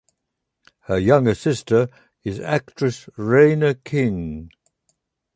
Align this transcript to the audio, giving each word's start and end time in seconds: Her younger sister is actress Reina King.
Her 0.85 0.97
younger 0.97 1.35
sister 1.35 1.87
is 2.23 2.39
actress 2.39 3.07
Reina 3.17 3.75
King. 3.75 4.49